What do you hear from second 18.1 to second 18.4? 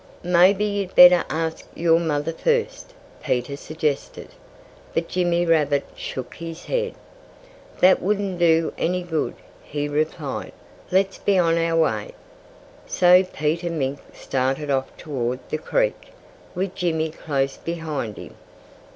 him.